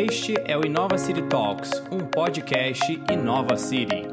[0.00, 4.04] Este é o Inova City Talks, um podcast Inova City.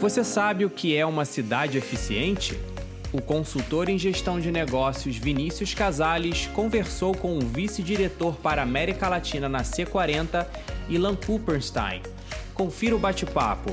[0.00, 2.58] Você sabe o que é uma cidade eficiente?
[3.12, 9.48] O consultor em gestão de negócios Vinícius Casales conversou com o vice-diretor para América Latina
[9.48, 10.44] na C40,
[10.88, 12.02] Ilan Cooperstein.
[12.54, 13.70] Confira o bate-papo.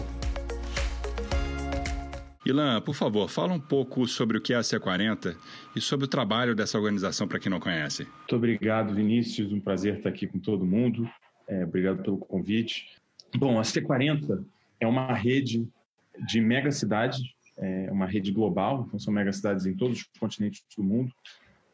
[2.43, 5.35] Ilan, por favor, fala um pouco sobre o que é a C40
[5.75, 8.03] e sobre o trabalho dessa organização para quem não conhece.
[8.03, 9.53] Muito obrigado, Vinícius.
[9.53, 11.07] Um prazer estar aqui com todo mundo.
[11.47, 12.87] É, obrigado pelo convite.
[13.37, 14.43] Bom, a C40
[14.79, 15.67] é uma rede
[16.27, 17.21] de megacidades,
[17.57, 21.13] é uma rede global, então são megacidades em todos os continentes do mundo,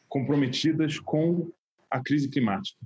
[0.10, 1.50] comprometidas com
[1.90, 2.78] a crise climática.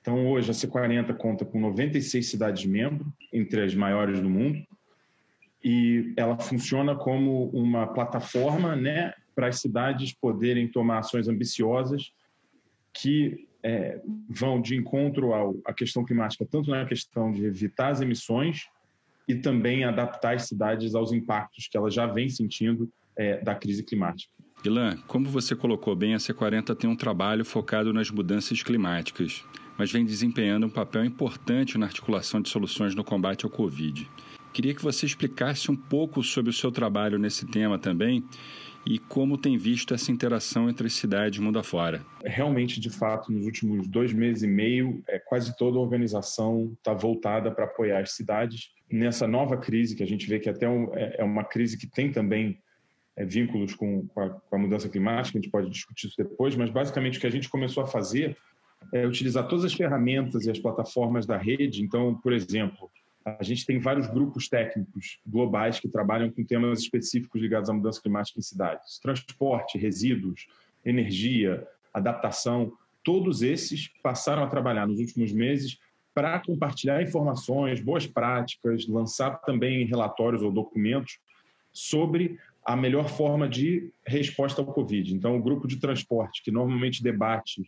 [0.00, 4.62] Então, hoje, a C40 conta com 96 cidades-membros, entre as maiores do mundo,
[5.64, 12.12] e ela funciona como uma plataforma né, para as cidades poderem tomar ações ambiciosas
[12.92, 15.32] que é, vão de encontro
[15.64, 18.66] à questão climática, tanto na questão de evitar as emissões
[19.28, 23.84] e também adaptar as cidades aos impactos que elas já vêm sentindo é, da crise
[23.84, 24.32] climática.
[24.64, 29.44] Ilan, como você colocou bem, a C40 tem um trabalho focado nas mudanças climáticas,
[29.78, 34.08] mas vem desempenhando um papel importante na articulação de soluções no combate ao Covid.
[34.52, 38.22] Queria que você explicasse um pouco sobre o seu trabalho nesse tema também
[38.84, 42.04] e como tem visto essa interação entre as cidades mundo afora.
[42.24, 46.92] Realmente, de fato, nos últimos dois meses e meio, é, quase toda a organização está
[46.92, 50.94] voltada para apoiar as cidades nessa nova crise, que a gente vê que até um,
[50.94, 52.58] é, é uma crise que tem também
[53.16, 56.56] é, vínculos com, com, a, com a mudança climática, a gente pode discutir isso depois,
[56.56, 58.36] mas basicamente o que a gente começou a fazer
[58.92, 61.82] é utilizar todas as ferramentas e as plataformas da rede.
[61.82, 62.90] Então, por exemplo,
[63.24, 68.00] a gente tem vários grupos técnicos globais que trabalham com temas específicos ligados à mudança
[68.00, 68.98] climática em cidades.
[68.98, 70.46] Transporte, resíduos,
[70.84, 72.72] energia, adaptação,
[73.04, 75.78] todos esses passaram a trabalhar nos últimos meses
[76.14, 81.18] para compartilhar informações, boas práticas, lançar também relatórios ou documentos
[81.72, 85.14] sobre a melhor forma de resposta ao Covid.
[85.14, 87.62] Então, o grupo de transporte, que normalmente debate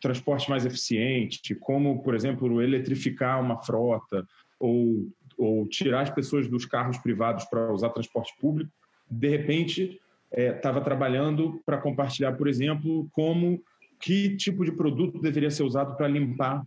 [0.00, 4.26] transporte mais eficiente, como, por exemplo, eletrificar uma frota,
[4.60, 8.70] ou, ou tirar as pessoas dos carros privados para usar transporte público,
[9.10, 10.00] de repente
[10.30, 13.60] estava é, trabalhando para compartilhar, por exemplo, como
[13.98, 16.64] que tipo de produto deveria ser usado para limpar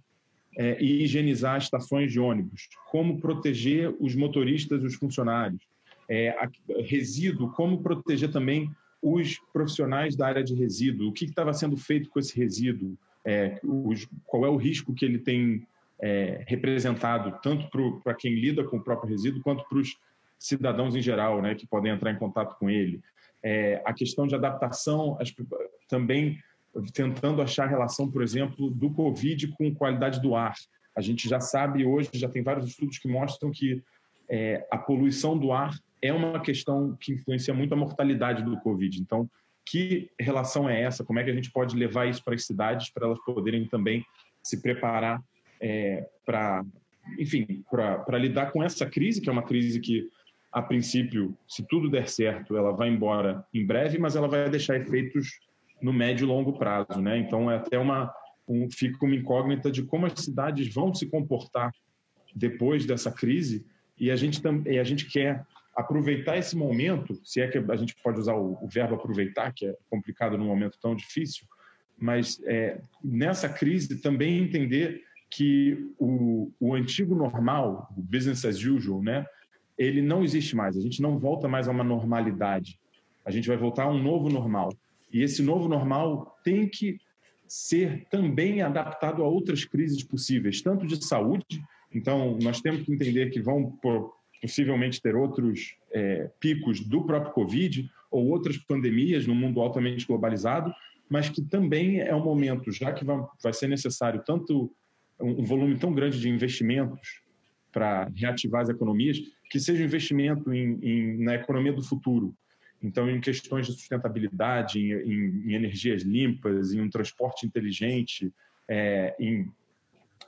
[0.58, 5.62] é, e higienizar estações de ônibus, como proteger os motoristas e os funcionários,
[6.10, 6.50] é, a,
[6.82, 8.70] resíduo, como proteger também
[9.02, 13.60] os profissionais da área de resíduo, o que estava sendo feito com esse resíduo, é,
[13.64, 15.66] os, qual é o risco que ele tem
[16.02, 17.70] é, representado tanto
[18.04, 19.98] para quem lida com o próprio resíduo quanto para os
[20.38, 23.02] cidadãos em geral, né, que podem entrar em contato com ele.
[23.42, 25.34] É, a questão de adaptação, as,
[25.88, 26.38] também
[26.94, 30.56] tentando achar relação, por exemplo, do Covid com qualidade do ar.
[30.96, 33.82] A gente já sabe hoje, já tem vários estudos que mostram que
[34.30, 39.00] é, a poluição do ar é uma questão que influencia muito a mortalidade do Covid.
[39.00, 39.30] Então,
[39.66, 41.04] que relação é essa?
[41.04, 44.06] Como é que a gente pode levar isso para as cidades para elas poderem também
[44.42, 45.22] se preparar
[45.64, 46.66] é, para,
[47.18, 50.10] enfim, para lidar com essa crise, que é uma crise que,
[50.52, 54.76] a princípio, se tudo der certo, ela vai embora em breve, mas ela vai deixar
[54.76, 55.40] efeitos
[55.82, 57.18] no médio e longo prazo, né?
[57.18, 58.14] Então é até uma
[58.48, 61.74] um, fica uma incógnita de como as cidades vão se comportar
[62.36, 63.66] depois dessa crise
[63.98, 65.46] e a gente e a gente quer
[65.76, 69.66] aproveitar esse momento, se é que a gente pode usar o, o verbo aproveitar, que
[69.66, 71.48] é complicado num momento tão difícil,
[71.98, 75.02] mas é, nessa crise também entender
[75.36, 79.26] que o, o antigo normal, o business as usual, né,
[79.78, 80.78] ele não existe mais.
[80.78, 82.80] A gente não volta mais a uma normalidade.
[83.26, 84.72] A gente vai voltar a um novo normal.
[85.12, 87.00] E esse novo normal tem que
[87.48, 91.64] ser também adaptado a outras crises possíveis, tanto de saúde.
[91.92, 93.78] Então, nós temos que entender que vão
[94.42, 100.72] possivelmente ter outros é, picos do próprio Covid ou outras pandemias no mundo altamente globalizado,
[101.10, 104.72] mas que também é um momento, já que vai ser necessário tanto
[105.24, 107.22] um volume tão grande de investimentos
[107.72, 112.36] para reativar as economias, que seja investimento em, em, na economia do futuro.
[112.82, 118.32] Então, em questões de sustentabilidade, em, em energias limpas, em um transporte inteligente,
[118.68, 119.50] é, em,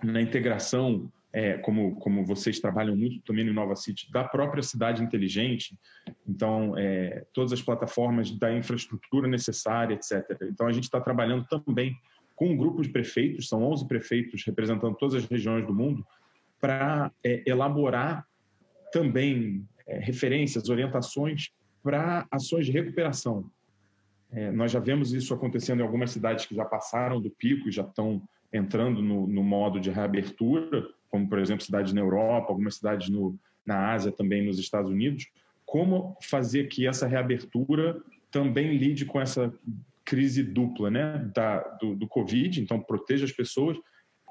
[0.02, 5.04] na integração, é, como, como vocês trabalham muito também no Nova City, da própria cidade
[5.04, 5.78] inteligente,
[6.28, 10.24] então, é, todas as plataformas da infraestrutura necessária, etc.
[10.44, 11.94] Então, a gente está trabalhando também
[12.36, 16.06] com um grupo de prefeitos, são 11 prefeitos representando todas as regiões do mundo,
[16.60, 18.26] para é, elaborar
[18.92, 21.52] também é, referências, orientações
[21.82, 23.50] para ações de recuperação.
[24.32, 27.72] É, nós já vemos isso acontecendo em algumas cidades que já passaram do pico e
[27.72, 28.22] já estão
[28.52, 33.38] entrando no, no modo de reabertura, como, por exemplo, cidades na Europa, algumas cidades no,
[33.66, 35.28] na Ásia, também nos Estados Unidos.
[35.66, 38.02] Como fazer que essa reabertura
[38.32, 39.54] também lide com essa
[40.06, 43.78] crise dupla né, da, do, do Covid, então proteja as pessoas,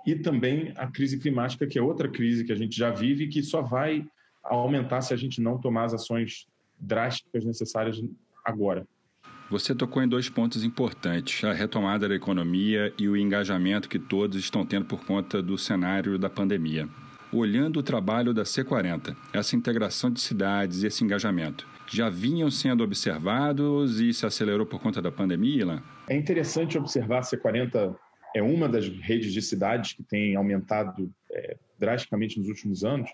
[0.06, 3.28] e também a crise climática, que é outra crise que a gente já vive e
[3.28, 4.06] que só vai
[4.42, 6.46] aumentar se a gente não tomar as ações
[6.78, 8.00] drásticas necessárias
[8.44, 8.86] agora.
[9.50, 14.38] Você tocou em dois pontos importantes: a retomada da economia e o engajamento que todos
[14.38, 16.88] estão tendo por conta do cenário da pandemia.
[17.32, 22.82] Olhando o trabalho da C40, essa integração de cidades e esse engajamento, já vinham sendo
[22.82, 25.82] observados e se acelerou por conta da pandemia, Ilan?
[26.08, 27.96] É interessante observar a C40
[28.34, 33.08] é uma das redes de cidades que tem aumentado é, drasticamente nos últimos anos,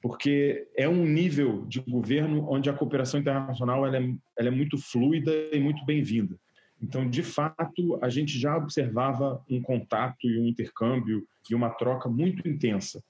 [0.00, 4.78] porque é um nível de governo onde a cooperação internacional ela é, ela é muito
[4.78, 6.36] fluida e muito bem-vinda.
[6.80, 12.08] Então, de fato, a gente já observava um contato e um intercâmbio e uma troca
[12.08, 13.02] muito intensa.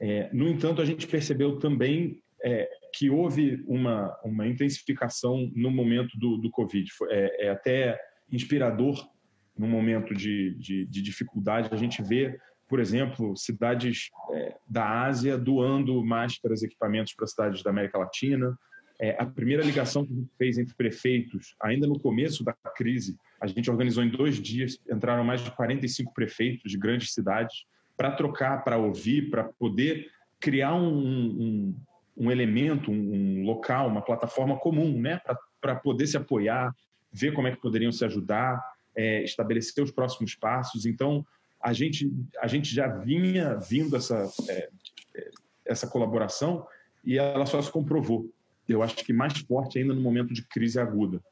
[0.00, 6.18] É, no entanto, a gente percebeu também é, que houve uma, uma intensificação no momento
[6.18, 6.90] do, do Covid.
[7.08, 8.00] É, é até
[8.30, 9.08] inspirador
[9.56, 12.38] no momento de, de, de, dificuldade a gente vê,
[12.68, 18.56] por exemplo, cidades é, da Ásia doando máscaras, equipamentos para cidades da América Latina.
[18.98, 23.16] É, a primeira ligação que a gente fez entre prefeitos, ainda no começo da crise,
[23.40, 27.64] a gente organizou em dois dias, entraram mais de 45 prefeitos de grandes cidades
[27.96, 30.06] para trocar, para ouvir, para poder
[30.38, 31.76] criar um, um,
[32.20, 35.18] um elemento, um, um, local, uma plataforma comum, né,
[35.58, 36.76] para poder se apoiar,
[37.10, 38.62] ver como é que poderiam se ajudar,
[38.94, 40.84] é, estabelecer os próximos passos.
[40.84, 41.24] Então,
[41.62, 44.68] a gente, a gente já vinha vindo essa, é,
[45.16, 45.30] é,
[45.64, 46.66] essa colaboração
[47.02, 48.30] e ela só se comprovou.
[48.68, 51.22] Eu acho que mais forte ainda no momento de crise aguda.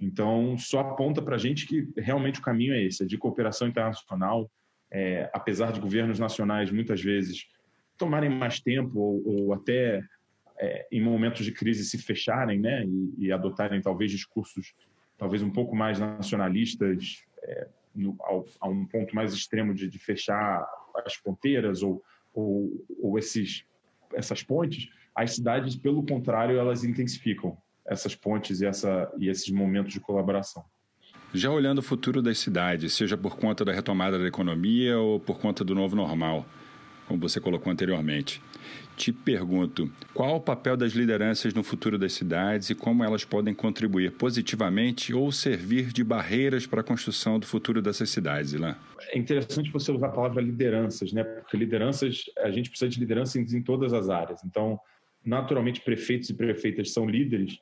[0.00, 3.68] Então, só aponta para a gente que realmente o caminho é esse, é de cooperação
[3.68, 4.50] internacional,
[4.90, 7.46] é, apesar de governos nacionais muitas vezes
[7.98, 10.02] tomarem mais tempo ou, ou até
[10.58, 14.74] é, em momentos de crise se fecharem, né, e, e, adotarem talvez discursos
[15.18, 19.98] talvez um pouco mais nacionalistas, é, no, ao, a um ponto mais extremo de, de
[19.98, 20.64] fechar
[21.04, 22.02] as fronteiras ou,
[22.32, 23.64] ou, ou esses,
[24.14, 29.92] essas pontes, as cidades, pelo contrário, elas intensificam essas pontes e, essa, e esses momentos
[29.92, 30.64] de colaboração.
[31.34, 35.38] Já olhando o futuro das cidades, seja por conta da retomada da economia ou por
[35.38, 36.46] conta do novo normal,
[37.06, 38.40] como você colocou anteriormente,
[38.98, 43.54] te pergunto: qual o papel das lideranças no futuro das cidades e como elas podem
[43.54, 48.76] contribuir positivamente ou servir de barreiras para a construção do futuro dessas cidades, Ilan?
[49.10, 51.22] É interessante você usar a palavra lideranças, né?
[51.22, 54.42] Porque lideranças, a gente precisa de lideranças em todas as áreas.
[54.44, 54.78] Então,
[55.24, 57.58] naturalmente, prefeitos e prefeitas são líderes,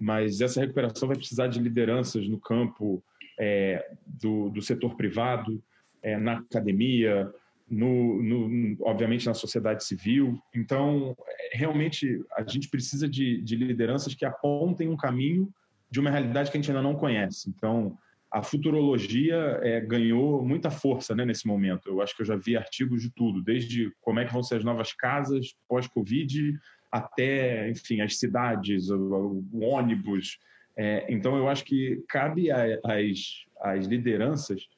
[0.00, 3.02] mas essa recuperação vai precisar de lideranças no campo
[3.38, 5.62] é, do, do setor privado,
[6.02, 7.30] é, na academia,
[7.70, 10.40] no, no, obviamente na sociedade civil.
[10.54, 11.16] Então,
[11.52, 15.52] realmente, a gente precisa de, de, lideranças que apontem um caminho
[15.90, 17.48] de uma realidade que a gente ainda não conhece.
[17.50, 17.96] Então,
[18.30, 21.88] a futurologia é, ganhou muita força né, nesse momento.
[21.88, 24.56] Eu acho que eu já vi artigos de tudo, desde como é que vão ser
[24.56, 26.58] as novas casas pós-Covid,
[26.90, 30.38] até, enfim, as cidades, o, o ônibus.
[30.76, 34.68] É, então, eu acho que cabe às lideranças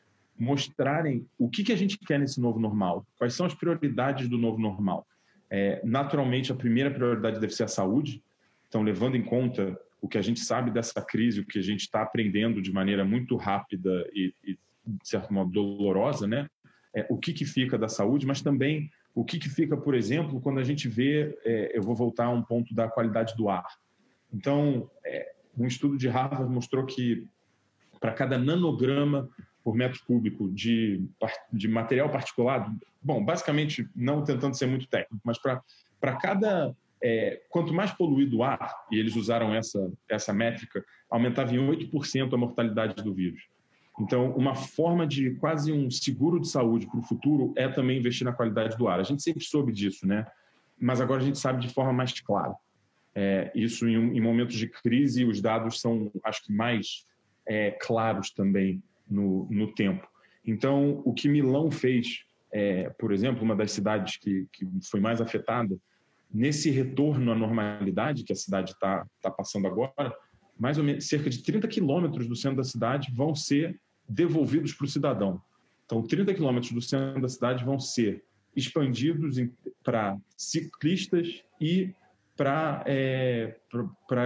[0.41, 4.39] mostrarem o que, que a gente quer nesse novo normal, quais são as prioridades do
[4.39, 5.07] novo normal.
[5.51, 8.23] É, naturalmente, a primeira prioridade deve ser a saúde,
[8.67, 11.81] então, levando em conta o que a gente sabe dessa crise, o que a gente
[11.81, 16.49] está aprendendo de maneira muito rápida e, e de certo modo, dolorosa, né?
[16.95, 20.41] É, o que, que fica da saúde, mas também o que, que fica, por exemplo,
[20.41, 23.67] quando a gente vê, é, eu vou voltar a um ponto da qualidade do ar.
[24.33, 27.27] Então, é, um estudo de Harvard mostrou que
[28.01, 29.29] para cada nanograma
[29.63, 31.05] por metro cúbico de,
[31.53, 36.75] de material particulado, bom, basicamente, não tentando ser muito técnico, mas para cada.
[37.03, 42.35] É, quanto mais poluído o ar, e eles usaram essa, essa métrica, aumentava em 8%
[42.35, 43.41] a mortalidade do vírus.
[43.99, 48.25] Então, uma forma de quase um seguro de saúde para o futuro é também investir
[48.25, 49.01] na qualidade do ar.
[49.01, 50.27] A gente sempre soube disso, né?
[50.79, 52.55] Mas agora a gente sabe de forma mais clara.
[53.15, 57.05] É, isso em, em, momentos de crise, os dados são, acho que, mais
[57.47, 60.07] é, claros também no, no tempo.
[60.47, 65.21] Então, o que Milão fez, é, por exemplo, uma das cidades que, que foi mais
[65.21, 65.77] afetada,
[66.33, 70.15] nesse retorno à normalidade que a cidade está tá passando agora,
[70.59, 74.85] mais ou menos cerca de 30 quilômetros do centro da cidade vão ser devolvidos para
[74.85, 75.43] o cidadão.
[75.85, 78.23] Então, 30 quilômetros do centro da cidade vão ser
[78.55, 79.37] expandidos
[79.83, 81.93] para ciclistas e
[82.37, 83.57] para é,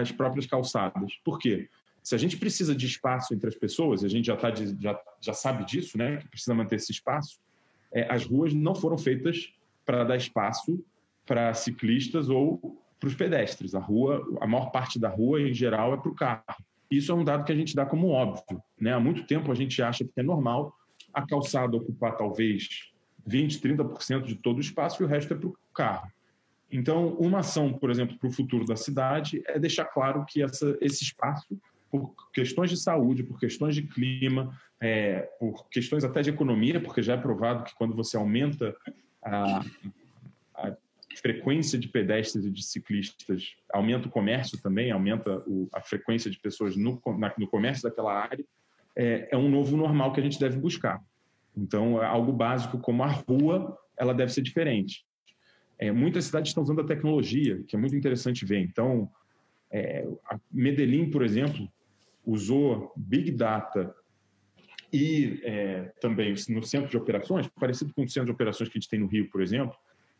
[0.01, 1.13] as próprias calçadas.
[1.25, 1.69] Por quê?
[2.05, 5.01] Se a gente precisa de espaço entre as pessoas, a gente já, tá de, já,
[5.21, 6.19] já sabe disso, né?
[6.19, 7.41] Que precisa manter esse espaço.
[7.91, 9.55] É, as ruas não foram feitas
[9.87, 10.85] para dar espaço
[11.25, 13.75] para ciclistas ou para os pedestres.
[13.75, 16.45] A rua, a maior parte da rua, em geral, é para o carro.
[16.91, 18.63] Isso é um dado que a gente dá como óbvio.
[18.79, 18.93] Né?
[18.93, 20.77] Há muito tempo a gente acha que é normal
[21.13, 22.93] a calçada ocupar talvez
[23.27, 26.13] 20%, 30% de todo o espaço e o resto é para o carro.
[26.71, 30.77] Então, uma ação, por exemplo, para o futuro da cidade é deixar claro que essa,
[30.81, 31.57] esse espaço,
[31.95, 37.01] por questões de saúde, por questões de clima, é, por questões até de economia, porque
[37.01, 38.75] já é provado que quando você aumenta
[39.23, 39.65] a,
[40.57, 40.77] a
[41.17, 46.37] frequência de pedestres e de ciclistas, aumenta o comércio também, aumenta o, a frequência de
[46.41, 48.45] pessoas no, na, no comércio daquela área,
[48.97, 51.01] é, é um novo normal que a gente deve buscar.
[51.57, 55.07] Então, é algo básico como a rua, ela deve ser diferente.
[55.79, 58.59] É, muitas cidades estão usando a tecnologia, que é muito interessante ver.
[58.59, 59.09] Então,
[59.71, 60.05] é,
[60.53, 61.69] Medellín, por exemplo,
[62.25, 63.95] usou Big Data
[64.93, 68.81] e é, também no centro de operações, parecido com o centro de operações que a
[68.81, 69.77] gente tem no Rio, por exemplo,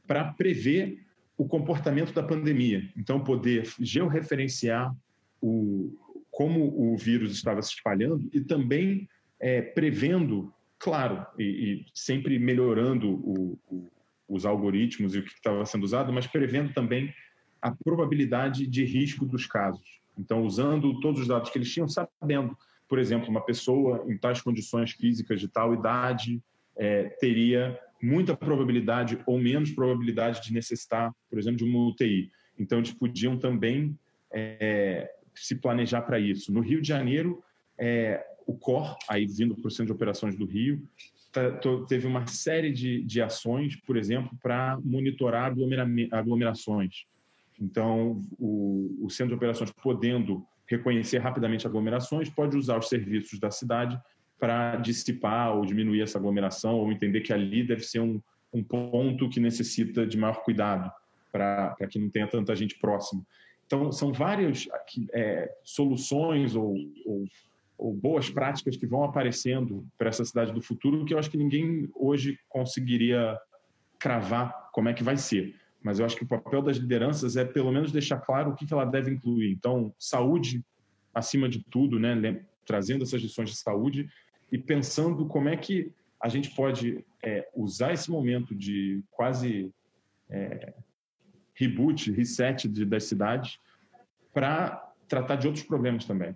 [0.07, 1.05] para prever
[1.37, 2.83] o comportamento da pandemia.
[2.97, 4.95] Então, poder georreferenciar
[5.41, 5.97] o,
[6.31, 9.09] como o vírus estava se espalhando e também
[9.39, 13.91] é, prevendo, claro, e, e sempre melhorando o, o,
[14.29, 17.15] os algoritmos e o que estava sendo usado, mas prevendo também
[17.63, 20.01] a probabilidade de risco dos casos.
[20.19, 22.57] Então, usando todos os dados que eles tinham, sabendo,
[22.89, 26.41] por exemplo, uma pessoa em tais condições físicas de tal idade
[26.77, 32.31] é, teria muita probabilidade ou menos probabilidade de necessitar, por exemplo, de uma UTI.
[32.59, 33.99] Então, eles podiam também
[34.33, 36.53] é, se planejar para isso.
[36.53, 37.43] No Rio de Janeiro,
[37.79, 40.87] é, o COR, aí vindo para o Centro de Operações do Rio,
[41.33, 41.51] tá,
[41.89, 45.53] teve uma série de, de ações, por exemplo, para monitorar
[46.13, 47.07] aglomerações.
[47.61, 53.51] Então, o, o Centro de Operações, podendo reconhecer rapidamente aglomerações, pode usar os serviços da
[53.51, 54.01] cidade
[54.39, 58.21] para dissipar ou diminuir essa aglomeração, ou entender que ali deve ser um,
[58.53, 60.91] um ponto que necessita de maior cuidado
[61.31, 63.25] para que não tenha tanta gente próxima.
[63.67, 64.69] Então, são várias
[65.13, 67.25] é, soluções ou, ou,
[67.77, 71.37] ou, boas práticas que vão aparecendo para essa cidade do futuro que eu acho que
[71.37, 73.39] ninguém hoje conseguiria
[73.99, 75.57] cravar como é que vai ser.
[75.85, 78.73] Mas eu acho que o papel das lideranças é, pelo menos, deixar claro o que
[78.73, 79.53] ela deve incluir.
[79.53, 80.65] Então, saúde
[81.13, 82.43] acima de tudo, né?
[82.65, 84.09] trazendo essas lições de saúde
[84.51, 89.71] e pensando como é que a gente pode é, usar esse momento de quase
[90.31, 90.73] é,
[91.53, 93.59] reboot, reset de, das cidades
[94.33, 96.35] para tratar de outros problemas também.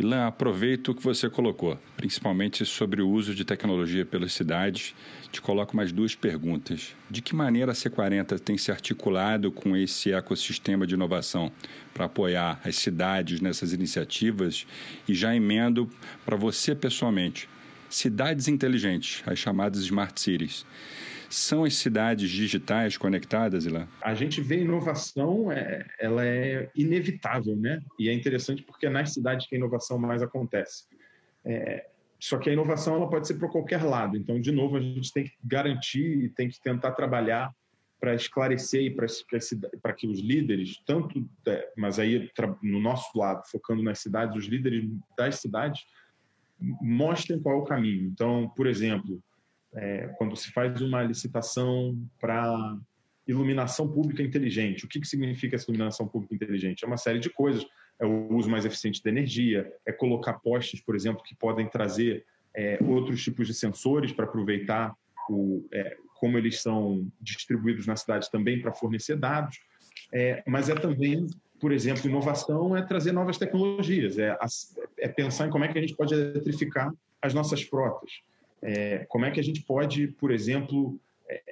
[0.00, 4.94] Ilan, aproveito o que você colocou, principalmente sobre o uso de tecnologia pelas cidades.
[5.30, 6.96] Te coloco mais duas perguntas.
[7.10, 11.52] De que maneira a C40 tem se articulado com esse ecossistema de inovação
[11.92, 14.66] para apoiar as cidades nessas iniciativas?
[15.06, 15.86] E já emendo
[16.24, 17.46] para você pessoalmente.
[17.90, 20.64] Cidades inteligentes, as chamadas Smart Cities
[21.30, 23.88] são as cidades digitais conectadas, Ilan?
[24.02, 27.80] A gente vê inovação, é, ela é inevitável, né?
[27.98, 30.84] E é interessante porque é nas cidades que a inovação mais acontece.
[31.44, 31.86] É,
[32.18, 34.16] só que a inovação ela pode ser para qualquer lado.
[34.16, 37.54] Então, de novo, a gente tem que garantir e tem que tentar trabalhar
[38.00, 42.30] para esclarecer e para que os líderes, tanto, é, mas aí
[42.62, 45.82] no nosso lado, focando nas cidades, os líderes das cidades
[46.80, 48.08] mostrem qual é o caminho.
[48.08, 49.22] Então, por exemplo,
[49.74, 52.76] é, quando se faz uma licitação para
[53.26, 54.84] iluminação pública inteligente.
[54.84, 56.84] O que, que significa essa iluminação pública inteligente?
[56.84, 57.64] É uma série de coisas.
[57.98, 62.24] É o uso mais eficiente da energia, é colocar postes, por exemplo, que podem trazer
[62.54, 64.94] é, outros tipos de sensores para aproveitar
[65.28, 69.58] o, é, como eles são distribuídos na cidade também para fornecer dados.
[70.12, 71.26] É, mas é também,
[71.60, 74.36] por exemplo, inovação é trazer novas tecnologias, é,
[74.98, 78.10] é pensar em como é que a gente pode eletrificar as nossas frotas.
[78.62, 80.98] É, como é que a gente pode, por exemplo,
[81.28, 81.42] é,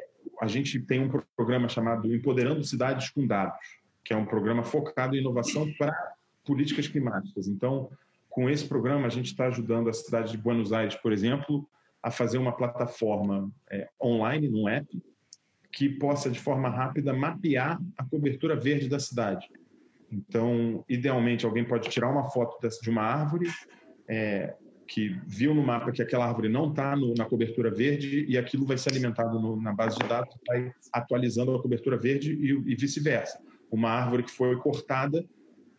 [0.40, 3.58] a gente tem um programa chamado Empoderando Cidades com Dados,
[4.04, 5.94] que é um programa focado em inovação para
[6.44, 7.48] políticas climáticas.
[7.48, 7.90] Então,
[8.28, 11.68] com esse programa, a gente está ajudando a cidade de Buenos Aires, por exemplo,
[12.02, 14.86] a fazer uma plataforma é, online, num app,
[15.72, 19.48] que possa, de forma rápida, mapear a cobertura verde da cidade.
[20.10, 23.50] Então, idealmente, alguém pode tirar uma foto de uma árvore,
[24.08, 24.54] é,
[24.88, 28.78] que viu no mapa que aquela árvore não está na cobertura verde e aquilo vai
[28.78, 33.38] ser alimentado no, na base de dados, vai atualizando a cobertura verde e, e vice-versa.
[33.70, 35.22] Uma árvore que foi cortada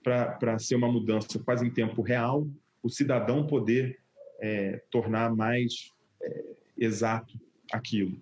[0.03, 2.47] para ser uma mudança quase em tempo real,
[2.83, 3.97] o cidadão poder
[4.39, 6.45] é, tornar mais é,
[6.77, 7.33] exato
[7.73, 8.15] aquilo.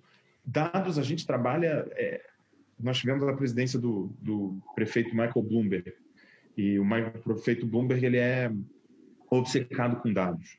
[0.44, 1.86] Dados, a gente trabalha.
[1.92, 2.22] É,
[2.80, 5.94] nós tivemos a presidência do, do prefeito Michael Bloomberg,
[6.56, 6.86] e o,
[7.24, 8.52] prefeito Bloomberg ele é
[9.30, 10.58] obcecado com dados.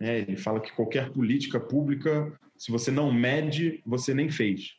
[0.00, 4.74] É, ele fala que qualquer política pública, se você não mede, você nem fez.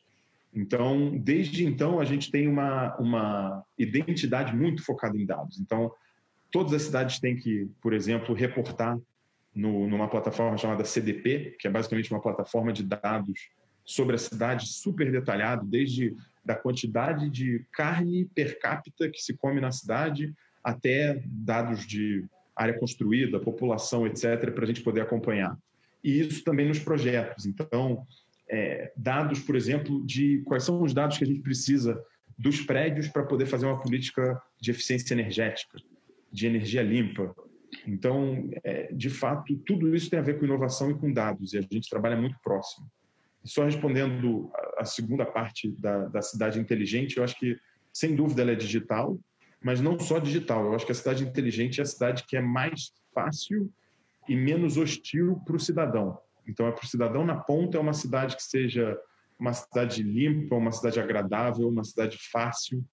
[0.53, 5.59] Então, desde então, a gente tem uma, uma identidade muito focada em dados.
[5.59, 5.91] Então,
[6.51, 8.97] todas as cidades têm que, por exemplo, reportar
[9.55, 13.49] no, numa plataforma chamada CDP, que é basicamente uma plataforma de dados
[13.85, 19.61] sobre a cidade super detalhado, desde da quantidade de carne per capita que se come
[19.61, 25.57] na cidade até dados de área construída, população, etc., para a gente poder acompanhar.
[26.03, 27.45] E isso também nos projetos.
[27.45, 28.05] Então,
[28.49, 32.01] é, dados, por exemplo, de quais são os dados que a gente precisa
[32.37, 35.77] dos prédios para poder fazer uma política de eficiência energética,
[36.31, 37.33] de energia limpa.
[37.87, 41.57] Então, é, de fato, tudo isso tem a ver com inovação e com dados, e
[41.57, 42.87] a gente trabalha muito próximo.
[43.43, 47.57] Só respondendo a segunda parte da, da cidade inteligente, eu acho que,
[47.93, 49.19] sem dúvida, ela é digital,
[49.63, 50.65] mas não só digital.
[50.65, 53.71] Eu acho que a cidade inteligente é a cidade que é mais fácil
[54.27, 56.19] e menos hostil para o cidadão.
[56.47, 58.97] Então, é para o cidadão na ponta, é uma cidade que seja
[59.39, 62.83] uma cidade limpa, uma cidade agradável, uma cidade fácil,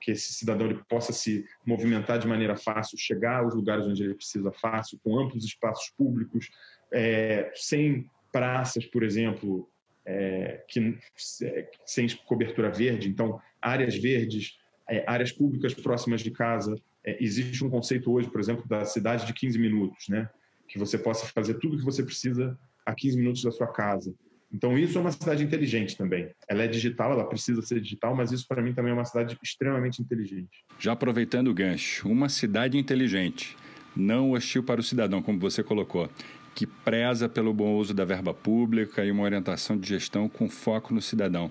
[0.00, 4.14] que esse cidadão ele possa se movimentar de maneira fácil, chegar aos lugares onde ele
[4.14, 6.50] precisa fácil, com amplos espaços públicos,
[6.92, 9.68] é, sem praças, por exemplo,
[10.04, 10.96] é, que,
[11.42, 13.08] é, sem cobertura verde.
[13.08, 16.74] Então, áreas verdes, é, áreas públicas próximas de casa.
[17.04, 20.28] É, existe um conceito hoje, por exemplo, da cidade de 15 minutos, né?
[20.68, 24.14] que você possa fazer tudo o que você precisa a 15 minutos da sua casa.
[24.52, 26.30] Então, isso é uma cidade inteligente também.
[26.48, 29.36] Ela é digital, ela precisa ser digital, mas isso para mim também é uma cidade
[29.42, 30.64] extremamente inteligente.
[30.78, 33.56] Já aproveitando o gancho, uma cidade inteligente,
[33.94, 36.08] não hostil para o cidadão, como você colocou,
[36.54, 40.94] que preza pelo bom uso da verba pública e uma orientação de gestão com foco
[40.94, 41.50] no cidadão.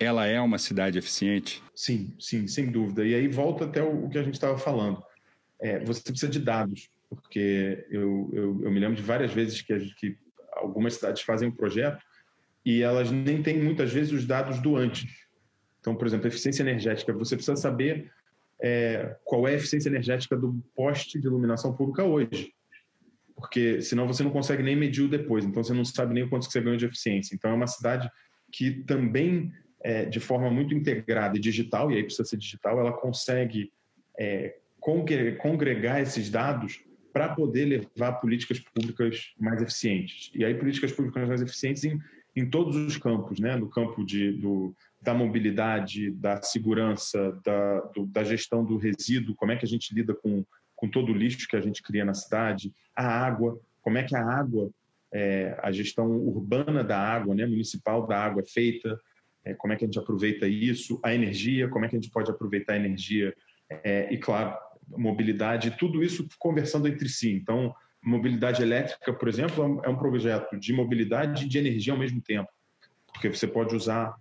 [0.00, 1.62] Ela é uma cidade eficiente?
[1.74, 3.04] Sim, sim, sem dúvida.
[3.06, 5.02] E aí volta até o que a gente estava falando.
[5.60, 9.78] É, você precisa de dados, porque eu, eu, eu, me lembro de várias vezes que,
[9.78, 10.16] gente, que
[10.52, 12.02] algumas cidades fazem um projeto
[12.64, 15.08] e elas nem têm muitas vezes os dados do antes.
[15.80, 18.10] Então, por exemplo, eficiência energética, você precisa saber
[18.60, 22.52] é, qual é a eficiência energética do poste de iluminação pública hoje,
[23.34, 26.28] porque senão você não consegue nem medir o depois, então você não sabe nem o
[26.28, 27.34] quanto você ganhou de eficiência.
[27.34, 28.10] Então, é uma cidade
[28.52, 32.92] que também, é, de forma muito integrada e digital, e aí precisa ser digital, ela
[32.92, 33.72] consegue
[34.18, 36.80] é, congregar esses dados
[37.12, 40.30] para poder levar políticas públicas mais eficientes.
[40.34, 41.98] E aí políticas públicas mais eficientes em,
[42.36, 43.56] em todos os campos, né?
[43.56, 49.52] no campo de, do, da mobilidade, da segurança, da, do, da gestão do resíduo, como
[49.52, 50.44] é que a gente lida com,
[50.76, 54.14] com todo o lixo que a gente cria na cidade, a água, como é que
[54.14, 54.70] a água,
[55.12, 57.46] é, a gestão urbana da água, né?
[57.46, 58.98] municipal da água é feita,
[59.54, 62.30] como é que a gente aproveita isso, a energia, como é que a gente pode
[62.30, 63.34] aproveitar a energia,
[63.70, 64.56] é, e claro,
[64.88, 67.32] mobilidade, tudo isso conversando entre si.
[67.32, 72.20] Então, mobilidade elétrica, por exemplo, é um projeto de mobilidade e de energia ao mesmo
[72.20, 72.48] tempo,
[73.12, 74.14] porque você pode usar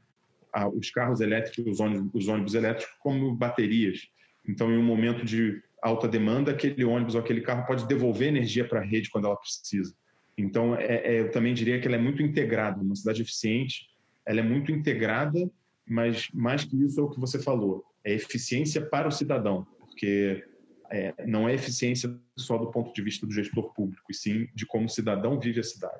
[0.73, 4.07] os carros elétricos, os ônibus, os ônibus elétricos como baterias.
[4.47, 8.67] Então, em um momento de alta demanda, aquele ônibus ou aquele carro pode devolver energia
[8.67, 9.93] para a rede quando ela precisa.
[10.37, 12.81] Então, é, é, eu também diria que ela é muito integrada.
[12.81, 13.87] Uma cidade eficiente,
[14.27, 15.49] ela é muito integrada,
[15.87, 20.43] mas mais que isso é o que você falou, é eficiência para o cidadão, porque
[20.91, 24.65] é, não é eficiência só do ponto de vista do gestor público, e sim de
[24.65, 25.97] como o cidadão vive a cidade.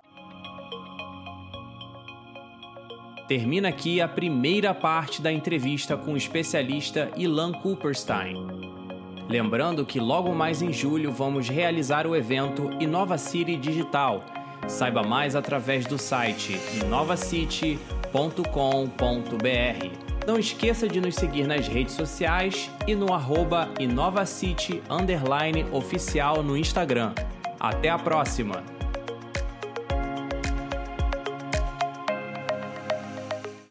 [3.30, 8.36] Termina aqui a primeira parte da entrevista com o especialista Ilan Cooperstein.
[9.30, 14.24] Lembrando que logo mais em julho vamos realizar o evento Inova City Digital.
[14.68, 16.58] Saiba mais através do site
[18.14, 20.08] inovacity.com.br.
[20.26, 24.84] Não esqueça de nos seguir nas redes sociais e no arroba InovaCity
[25.72, 27.14] oficial no Instagram.
[27.60, 28.77] Até a próxima!